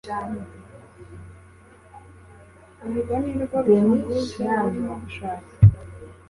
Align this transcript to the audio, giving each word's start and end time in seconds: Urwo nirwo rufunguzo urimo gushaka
Urwo 2.85 3.13
nirwo 3.23 3.57
rufunguzo 3.65 4.41
urimo 4.65 4.93
gushaka 5.01 5.49